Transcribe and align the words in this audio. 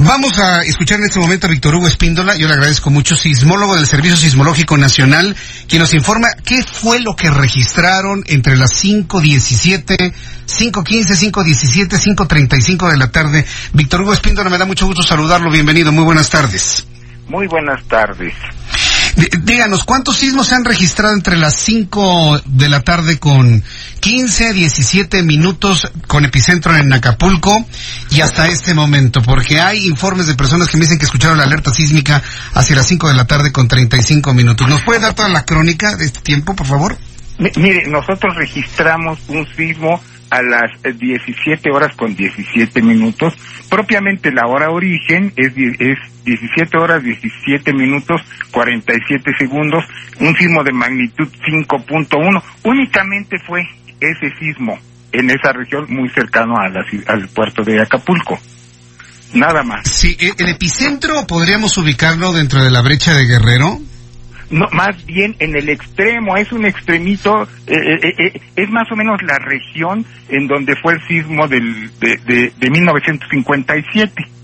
Vamos 0.00 0.38
a 0.38 0.62
escuchar 0.62 1.00
en 1.00 1.06
este 1.06 1.18
momento 1.18 1.48
a 1.48 1.50
Víctor 1.50 1.74
Hugo 1.74 1.88
Espíndola, 1.88 2.36
yo 2.36 2.46
le 2.46 2.54
agradezco 2.54 2.88
mucho, 2.88 3.16
sismólogo 3.16 3.74
del 3.74 3.84
Servicio 3.84 4.16
Sismológico 4.16 4.76
Nacional, 4.76 5.34
quien 5.66 5.82
nos 5.82 5.92
informa 5.92 6.28
qué 6.44 6.62
fue 6.62 7.00
lo 7.00 7.16
que 7.16 7.28
registraron 7.28 8.22
entre 8.28 8.56
las 8.56 8.84
5.17, 8.84 10.14
5.15, 10.46 11.32
5.17, 11.32 12.16
5.35 12.16 12.90
de 12.92 12.96
la 12.96 13.10
tarde. 13.10 13.44
Víctor 13.72 14.02
Hugo 14.02 14.12
Espíndola, 14.12 14.48
me 14.48 14.58
da 14.58 14.66
mucho 14.66 14.86
gusto 14.86 15.02
saludarlo, 15.02 15.50
bienvenido, 15.50 15.90
muy 15.90 16.04
buenas 16.04 16.30
tardes. 16.30 16.86
Muy 17.26 17.48
buenas 17.48 17.82
tardes. 17.88 18.34
Díganos, 19.18 19.84
¿cuántos 19.84 20.16
sismos 20.16 20.46
se 20.46 20.54
han 20.54 20.64
registrado 20.64 21.12
entre 21.12 21.36
las 21.36 21.56
5 21.56 22.40
de 22.44 22.68
la 22.68 22.82
tarde 22.82 23.18
con 23.18 23.64
15, 23.98 24.52
17 24.52 25.24
minutos 25.24 25.90
con 26.06 26.24
epicentro 26.24 26.76
en 26.76 26.92
Acapulco 26.92 27.66
y 28.12 28.20
hasta 28.20 28.46
este 28.46 28.74
momento? 28.74 29.20
Porque 29.20 29.60
hay 29.60 29.86
informes 29.86 30.28
de 30.28 30.36
personas 30.36 30.68
que 30.68 30.76
me 30.76 30.84
dicen 30.84 31.00
que 31.00 31.06
escucharon 31.06 31.36
la 31.36 31.44
alerta 31.44 31.72
sísmica 31.72 32.22
hacia 32.54 32.76
las 32.76 32.86
5 32.86 33.08
de 33.08 33.14
la 33.14 33.26
tarde 33.26 33.50
con 33.50 33.66
35 33.66 34.34
minutos. 34.34 34.68
¿Nos 34.68 34.82
puede 34.82 35.00
dar 35.00 35.14
toda 35.14 35.28
la 35.28 35.44
crónica 35.44 35.96
de 35.96 36.04
este 36.04 36.20
tiempo, 36.20 36.54
por 36.54 36.68
favor? 36.68 36.96
Mire, 37.38 37.88
nosotros 37.88 38.36
registramos 38.36 39.18
un 39.26 39.44
sismo 39.56 40.00
a 40.30 40.42
las 40.42 40.70
17 40.82 41.70
horas 41.70 41.94
con 41.96 42.14
17 42.14 42.82
minutos. 42.82 43.34
Propiamente 43.68 44.32
la 44.32 44.46
hora 44.46 44.70
origen 44.70 45.32
es, 45.36 45.52
es 45.56 45.98
17 46.24 46.76
horas 46.78 47.02
17 47.02 47.72
minutos 47.72 48.20
47 48.50 49.32
segundos, 49.38 49.84
un 50.20 50.34
sismo 50.36 50.62
de 50.64 50.72
magnitud 50.72 51.28
5.1. 51.46 52.42
Únicamente 52.64 53.38
fue 53.46 53.62
ese 54.00 54.30
sismo 54.38 54.78
en 55.12 55.30
esa 55.30 55.52
región 55.52 55.86
muy 55.88 56.08
cercano 56.10 56.56
a 56.58 56.68
la, 56.68 56.84
al 57.06 57.28
puerto 57.28 57.62
de 57.62 57.80
Acapulco. 57.80 58.38
Nada 59.34 59.62
más. 59.62 59.88
Sí, 59.88 60.16
el 60.38 60.48
epicentro 60.48 61.26
podríamos 61.26 61.76
ubicarlo 61.76 62.32
dentro 62.32 62.62
de 62.62 62.70
la 62.70 62.80
brecha 62.80 63.14
de 63.14 63.26
Guerrero. 63.26 63.78
No, 64.50 64.66
más 64.72 65.04
bien 65.04 65.36
en 65.40 65.56
el 65.56 65.68
extremo, 65.68 66.36
es 66.36 66.52
un 66.52 66.64
extremito, 66.64 67.42
eh, 67.66 67.76
eh, 67.76 68.14
eh, 68.18 68.40
es 68.56 68.70
más 68.70 68.90
o 68.90 68.96
menos 68.96 69.22
la 69.22 69.38
región 69.38 70.06
en 70.28 70.46
donde 70.46 70.74
fue 70.76 70.94
el 70.94 71.06
sismo 71.06 71.46
del, 71.46 71.90
de, 71.98 72.16
de, 72.24 72.52
de 72.58 72.70
1957 72.70 74.37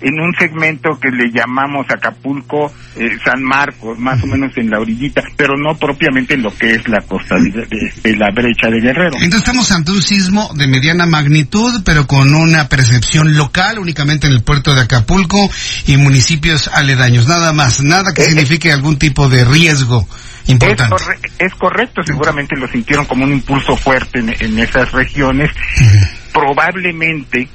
en 0.00 0.18
un 0.18 0.32
segmento 0.38 0.98
que 1.00 1.10
le 1.10 1.30
llamamos 1.30 1.86
Acapulco, 1.90 2.72
eh, 2.96 3.10
San 3.24 3.42
Marcos, 3.42 3.98
más 3.98 4.22
o 4.22 4.26
menos 4.26 4.56
en 4.56 4.70
la 4.70 4.78
orillita, 4.78 5.22
pero 5.36 5.54
no 5.56 5.76
propiamente 5.76 6.34
en 6.34 6.42
lo 6.42 6.54
que 6.56 6.74
es 6.74 6.88
la 6.88 7.00
costa 7.02 7.36
de, 7.36 7.50
de, 7.50 7.92
de, 8.02 8.16
la 8.16 8.30
brecha 8.30 8.68
de 8.68 8.80
Guerrero. 8.80 9.14
Entonces 9.14 9.40
estamos 9.40 9.70
ante 9.72 9.90
un 9.92 10.02
sismo 10.02 10.50
de 10.54 10.66
mediana 10.66 11.06
magnitud, 11.06 11.82
pero 11.84 12.06
con 12.06 12.34
una 12.34 12.68
percepción 12.68 13.36
local 13.36 13.78
únicamente 13.78 14.26
en 14.26 14.32
el 14.32 14.42
puerto 14.42 14.74
de 14.74 14.82
Acapulco 14.82 15.50
y 15.86 15.96
municipios 15.96 16.68
aledaños, 16.68 17.28
nada 17.28 17.52
más, 17.52 17.82
nada 17.82 18.14
que 18.14 18.22
eh, 18.22 18.26
signifique 18.26 18.72
algún 18.72 18.98
tipo 18.98 19.28
de 19.28 19.44
riesgo. 19.44 20.06
Importante. 20.46 20.96
Es, 20.96 21.02
corre 21.02 21.18
es 21.38 21.54
correcto, 21.54 22.02
seguramente 22.02 22.56
lo 22.56 22.66
sintieron 22.66 23.04
como 23.04 23.24
un 23.24 23.32
impulso 23.32 23.76
fuerte 23.76 24.20
en, 24.20 24.34
en 24.40 24.58
esas 24.58 24.90
regiones. 24.92 25.50
Uh 25.50 25.84
-huh. 25.84 26.10
Probablemente 26.32 27.48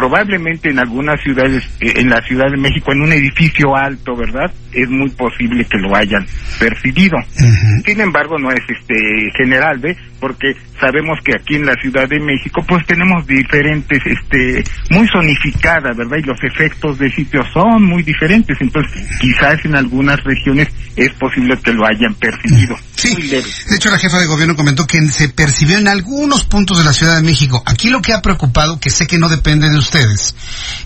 probablemente 0.00 0.70
en 0.70 0.78
algunas 0.78 1.20
ciudades, 1.20 1.62
en 1.78 2.08
la 2.08 2.22
Ciudad 2.22 2.50
de 2.50 2.56
México, 2.56 2.90
en 2.90 3.02
un 3.02 3.12
edificio 3.12 3.76
alto, 3.76 4.16
¿verdad? 4.16 4.50
Es 4.72 4.88
muy 4.88 5.10
posible 5.10 5.62
que 5.66 5.76
lo 5.76 5.94
hayan 5.94 6.24
percibido. 6.58 7.18
Uh 7.18 7.44
-huh. 7.44 7.84
Sin 7.84 8.00
embargo, 8.00 8.38
no 8.38 8.50
es 8.50 8.62
este 8.66 8.96
general, 9.36 9.78
¿ve? 9.78 9.94
Porque 10.18 10.54
sabemos 10.80 11.18
que 11.22 11.32
aquí 11.36 11.56
en 11.56 11.66
la 11.66 11.74
Ciudad 11.74 12.08
de 12.08 12.18
México, 12.18 12.64
pues 12.66 12.86
tenemos 12.86 13.26
diferentes, 13.26 14.00
este, 14.06 14.64
muy 14.88 15.06
zonificada, 15.06 15.92
¿verdad? 15.92 16.16
Y 16.16 16.22
los 16.22 16.42
efectos 16.44 16.98
de 16.98 17.10
sitio 17.10 17.42
son 17.52 17.84
muy 17.84 18.02
diferentes. 18.02 18.56
Entonces, 18.58 19.06
quizás 19.20 19.62
en 19.66 19.76
algunas 19.76 20.24
regiones 20.24 20.68
es 20.96 21.10
posible 21.10 21.58
que 21.62 21.74
lo 21.74 21.84
hayan 21.84 22.14
percibido. 22.14 22.74
Sí. 23.00 23.14
De 23.14 23.76
hecho, 23.76 23.90
la 23.90 23.98
jefa 23.98 24.18
de 24.18 24.26
gobierno 24.26 24.56
comentó 24.56 24.86
que 24.86 25.00
se 25.08 25.28
percibió 25.28 25.78
en 25.78 25.88
algunos 25.88 26.44
puntos 26.44 26.78
de 26.78 26.84
la 26.84 26.92
Ciudad 26.92 27.16
de 27.16 27.22
México. 27.22 27.62
Aquí 27.64 27.88
lo 27.88 28.02
que 28.02 28.12
ha 28.12 28.20
preocupado, 28.20 28.78
que 28.78 28.90
sé 28.90 29.06
que 29.06 29.18
no 29.18 29.28
depende 29.28 29.70
de 29.70 29.78
ustedes, 29.78 30.34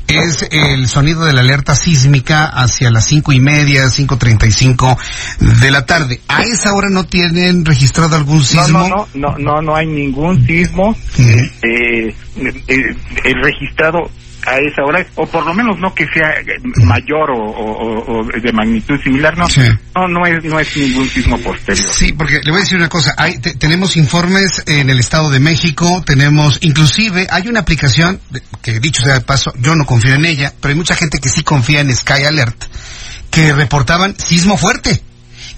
es 0.07 0.47
el 0.51 0.87
sonido 0.89 1.25
de 1.25 1.33
la 1.33 1.41
alerta 1.41 1.75
sísmica 1.75 2.45
hacia 2.45 2.91
las 2.91 3.07
cinco 3.07 3.33
y 3.33 3.41
media, 3.41 3.91
cinco 3.91 4.17
treinta 4.17 4.47
y 4.47 4.53
cinco 4.53 4.97
de 5.41 5.71
la 5.71 5.87
tarde. 5.87 6.21
¿A 6.29 6.43
esa 6.43 6.73
hora 6.75 6.89
no 6.91 7.05
tienen 7.05 7.65
registrado 7.65 8.15
algún 8.17 8.45
sismo? 8.45 8.89
No, 8.89 8.89
no, 8.89 9.09
no, 9.15 9.39
no, 9.39 9.63
no 9.63 9.77
hay 9.77 9.87
ningún 9.87 10.47
sismo 10.47 10.97
eh, 11.19 11.51
eh, 11.63 12.15
eh, 12.69 13.35
registrado 13.43 14.11
a 14.47 14.57
esa 14.57 14.83
hora, 14.85 15.05
o 15.15 15.27
por 15.27 15.45
lo 15.45 15.55
menos 15.55 15.79
no 15.79 15.95
que 15.95 16.07
sea 16.09 16.35
mayor 16.85 17.31
o, 17.31 17.39
o, 17.39 18.21
o 18.21 18.25
de 18.25 18.53
magnitud 18.53 19.01
similar, 19.03 19.37
no, 19.37 19.49
sí. 19.49 19.63
no, 19.95 20.09
no 20.09 20.27
es, 20.27 20.45
no 20.45 20.59
es 20.59 20.77
ningún 20.77 21.09
sismo 21.09 21.39
posterior. 21.39 21.93
Sí, 21.93 22.13
porque 22.13 22.41
le 22.43 22.51
voy 22.51 22.61
a 22.61 22.63
decir 22.65 22.79
una 22.79 22.89
cosa, 22.89 23.15
hay, 23.17 23.39
tenemos 23.39 23.97
informes 23.97 24.63
en 24.67 24.91
el 24.91 25.01
Estado 25.01 25.31
de 25.31 25.41
México, 25.41 26.03
tenemos, 26.07 26.59
inclusive, 26.63 27.27
hay 27.31 27.49
una 27.49 27.61
aplicación, 27.61 28.21
que 28.63 28.81
dicho 28.81 29.03
sea 29.03 29.15
de 29.15 29.21
paso, 29.21 29.53
yo 29.59 29.75
no 29.75 29.87
confío 29.87 30.15
en 30.15 30.25
ella, 30.25 30.53
pero 30.61 30.73
hay 30.73 30.77
mucha 30.77 30.95
gente 30.95 31.19
que 31.19 31.29
sí 31.29 31.43
confía 31.43 31.81
en 31.81 31.95
Sky 31.95 32.25
Alert, 32.25 32.65
que 33.31 33.53
reportaban 33.53 34.17
sismo 34.19 34.57
fuerte 34.57 35.03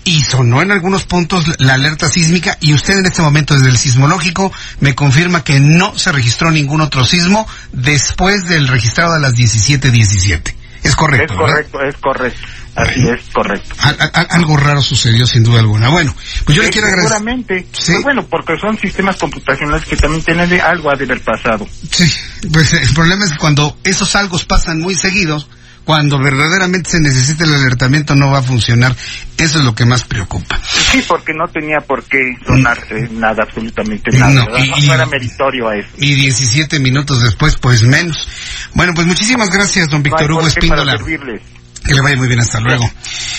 y 0.07 0.23
sonó 0.23 0.63
en 0.63 0.71
algunos 0.71 1.05
puntos 1.05 1.45
la 1.59 1.75
alerta 1.75 2.09
sísmica 2.09 2.57
y 2.61 2.73
usted 2.73 2.99
en 2.99 3.07
este 3.07 3.23
momento 3.23 3.55
desde 3.55 3.69
el 3.69 3.77
sismológico 3.77 4.53
me 4.79 4.95
confirma 4.95 5.43
que 5.43 5.59
no 5.59 5.99
se 5.99 6.13
registró 6.13 6.53
ningún 6.53 6.81
otro 6.81 7.05
sismo 7.05 7.47
después 7.73 8.47
del 8.49 8.69
registrado 8.69 9.15
a 9.15 9.19
las 9.19 9.35
17:17. 9.35 9.91
17. 9.91 10.57
Es 10.85 10.95
correcto. 10.95 11.35
Es 11.35 11.39
correcto, 11.39 11.79
¿verdad? 11.79 11.95
es 11.95 12.01
correcto. 12.01 12.41
Así 12.77 13.01
bueno, 13.01 13.17
es 13.17 13.31
correcto. 13.33 13.75
A, 13.81 13.89
a, 13.89 14.21
algo 14.37 14.57
raro 14.57 14.81
sucedió 14.81 15.27
sin 15.27 15.43
duda 15.43 15.61
alguna. 15.61 15.89
Bueno, 15.89 16.15
pues 16.45 16.55
yo 16.55 16.63
sí, 16.63 16.67
le 16.67 16.73
quiero 16.73 16.87
agradecer. 16.87 17.17
Seguramente. 17.17 17.67
¿Sí? 17.73 17.93
Pues 17.93 18.05
bueno, 18.05 18.27
porque 18.27 18.57
son 18.59 18.79
sistemas 18.79 19.17
computacionales 19.17 19.87
que 19.87 19.97
también 19.97 20.23
tienen 20.23 20.61
algo 20.61 20.91
a 20.91 20.97
de 20.97 21.05
haber 21.05 21.21
pasado. 21.23 21.67
Sí, 21.91 22.13
pues 22.53 22.73
el 22.75 22.95
problema 22.95 23.25
es 23.25 23.33
que 23.33 23.39
cuando 23.39 23.77
esos 23.83 24.15
algos 24.15 24.45
pasan 24.45 24.79
muy 24.81 24.95
seguidos, 24.95 25.49
cuando 25.87 26.19
verdaderamente 26.19 26.91
se 26.91 27.01
necesita 27.01 27.45
el 27.45 27.55
alertamiento 27.55 28.17
no 28.17 28.29
va 28.33 28.41
a 28.41 28.43
funcionar. 28.43 28.95
Eso 29.39 29.59
es 29.61 29.65
lo 29.65 29.73
que 29.73 29.87
más 29.87 30.03
preocupa. 30.03 30.61
Sí, 30.91 31.05
porque 31.07 31.33
no 31.33 31.47
tenía 31.47 31.79
por 31.79 32.03
qué 32.03 32.19
sonar 32.45 32.77
eh, 32.91 33.09
nada, 33.13 33.45
absolutamente 33.45 34.11
nada. 34.19 34.33
No, 34.33 34.59
y, 34.59 34.85
no, 34.85 34.95
era 34.95 35.07
meritorio 35.07 35.69
a 35.69 35.77
eso. 35.77 35.89
Y 35.99 36.15
17 36.15 36.81
minutos 36.81 37.23
después, 37.23 37.57
pues 37.59 37.83
menos. 37.83 38.29
Bueno, 38.75 38.95
pues 38.95 39.07
muchísimas 39.07 39.49
gracias, 39.49 39.89
don 39.89 40.03
Víctor 40.03 40.33
Hugo 40.33 40.49
Espíndola. 40.49 40.97
Que 40.99 41.95
le 41.95 42.01
vaya 42.01 42.17
muy 42.17 42.27
bien, 42.27 42.41
hasta 42.41 42.59
luego. 42.59 42.91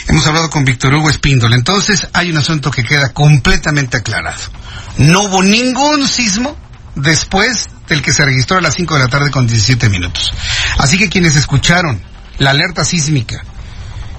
Hemos 0.07 0.25
hablado 0.25 0.49
con 0.49 0.63
Víctor 0.63 0.95
Hugo 0.95 1.09
Espíndola. 1.09 1.57
Entonces, 1.57 2.07
hay 2.13 2.31
un 2.31 2.37
asunto 2.37 2.71
que 2.71 2.81
queda 2.81 3.11
completamente 3.11 3.97
aclarado. 3.97 4.41
No 4.99 5.19
hubo 5.23 5.43
ningún 5.43 6.07
sismo 6.07 6.57
después 6.95 7.67
del 7.89 8.01
que 8.01 8.13
se 8.13 8.23
registró 8.23 8.57
a 8.57 8.61
las 8.61 8.75
5 8.75 8.93
de 8.93 8.99
la 9.01 9.09
tarde 9.09 9.31
con 9.31 9.47
17 9.47 9.89
minutos. 9.89 10.31
Así 10.77 10.97
que 10.97 11.09
quienes 11.09 11.35
escucharon 11.35 11.99
la 12.39 12.51
alerta 12.51 12.85
sísmica 12.85 13.43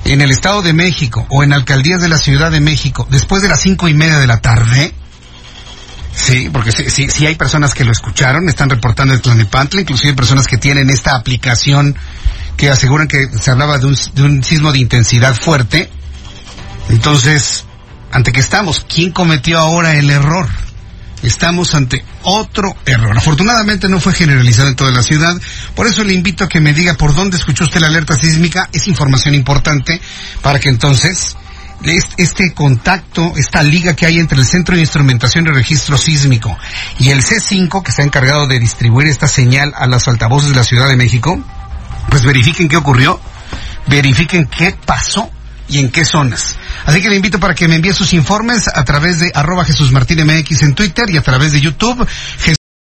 en 0.05 0.21
el 0.21 0.31
Estado 0.31 0.63
de 0.63 0.73
México 0.73 1.27
o 1.31 1.43
en 1.43 1.53
alcaldías 1.53 2.01
de 2.01 2.09
la 2.09 2.19
Ciudad 2.19 2.51
de 2.51 2.61
México 2.61 3.07
después 3.11 3.43
de 3.43 3.49
las 3.49 3.61
cinco 3.61 3.89
y 3.89 3.95
media 3.95 4.19
de 4.19 4.27
la 4.27 4.41
tarde, 4.41 4.95
sí, 6.15 6.49
porque 6.53 6.73
sí, 6.73 7.09
sí, 7.11 7.27
hay 7.27 7.35
personas 7.35 7.75
que 7.75 7.85
lo 7.85 7.93
escucharon, 7.93 8.49
están 8.49 8.71
reportando 8.71 9.15
el 9.15 9.21
Tlanepantla, 9.21 9.83
inclusive 9.83 10.15
personas 10.15 10.47
que 10.47 10.57
tienen 10.57 10.91
esta 10.91 11.15
aplicación 11.15 11.97
que 12.57 12.71
aseguran 12.71 13.07
que 13.07 13.29
se 13.41 13.51
hablaba 13.51 13.79
de 13.79 13.87
un, 13.87 13.97
de 14.15 14.23
un 14.23 14.43
sismo 14.43 14.73
de 14.73 14.79
intensidad 14.79 15.35
fuerte. 15.35 15.89
Entonces, 16.89 17.65
ante 18.11 18.33
que 18.33 18.41
estamos, 18.41 18.85
¿quién 18.89 19.13
cometió 19.13 19.59
ahora 19.59 19.95
el 19.95 20.11
error? 20.11 20.49
Estamos 21.23 21.75
ante 21.75 22.05
otro 22.23 22.77
error. 22.87 23.17
Afortunadamente 23.17 23.89
no 23.89 24.01
fue 24.01 24.13
generalizado 24.13 24.69
en 24.69 24.77
toda 24.77 24.91
la 24.91 25.03
ciudad, 25.03 25.35
por 25.75 25.87
eso 25.87 26.05
le 26.05 26.15
invito 26.15 26.45
a 26.45 26.49
que 26.49 26.61
me 26.61 26.73
diga 26.73 26.95
por 26.95 27.15
dónde 27.15 27.37
escuchó 27.37 27.65
usted 27.65 27.81
la 27.81 27.89
alerta 27.89 28.17
sísmica, 28.17 28.69
es 28.73 28.89
información 28.89 29.35
importante 29.35 30.01
para 30.43 30.59
que 30.61 30.69
entonces 30.69 31.37
este 32.17 32.53
contacto, 32.55 33.35
esta 33.37 33.63
liga 33.63 33.95
que 33.95 34.07
hay 34.07 34.19
entre 34.19 34.39
el 34.39 34.47
Centro 34.47 34.75
de 34.75 34.81
Instrumentación 34.81 35.47
y 35.47 35.51
Registro 35.51 35.97
Sísmico 35.97 36.57
y 36.99 37.11
el 37.11 37.23
C5, 37.23 37.83
que 37.83 37.91
está 37.91 38.03
encargado 38.03 38.47
de 38.47 38.59
distribuir 38.59 39.09
esta 39.09 39.29
señal 39.29 39.73
a 39.77 39.87
las 39.87 40.09
altavoces 40.09 40.51
de 40.51 40.57
la 40.57 40.65
Ciudad 40.65 40.89
de 40.89 40.97
México, 40.97 41.39
pues 42.11 42.25
verifiquen 42.25 42.69
qué 42.69 42.77
ocurrió, 42.77 43.21
verifiquen 43.87 44.47
qué 44.47 44.77
pasó 44.85 45.31
y 45.69 45.79
en 45.79 45.91
qué 45.91 46.05
zonas. 46.05 46.57
Así 46.89 47.03
que 47.03 47.11
le 47.11 47.17
invito 47.17 47.39
para 47.39 47.55
que 47.55 47.69
me 47.69 47.77
envíe 47.77 47.93
sus 47.93 48.15
informes 48.15 48.67
a 48.67 48.83
través 48.83 49.19
de 49.19 49.31
arroba 49.35 49.63
Jesús 49.63 49.93
Martín 49.93 50.25
MX 50.25 50.63
en 50.63 50.75
Twitter 50.75 51.05
y 51.11 51.19
a 51.19 51.23
través 51.23 51.53
de 51.53 51.61
YouTube. 51.61 52.09